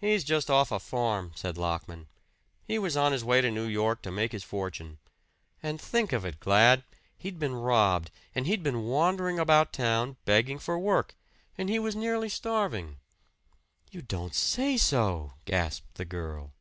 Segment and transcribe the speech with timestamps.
[0.00, 2.06] "He's just off a farm," said Lockman.
[2.68, 4.98] "He was on his way to New York to make his fortune.
[5.60, 6.84] And think of it, Glad,
[7.16, 11.16] he'd been robbed, and he'd been wandering about town begging for work,
[11.56, 12.98] and he was nearly starving."
[13.90, 16.52] "You don't say so!" gasped the girl.